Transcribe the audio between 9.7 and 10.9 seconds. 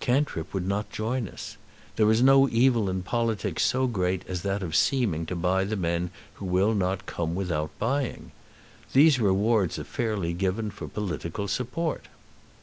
are fairly given for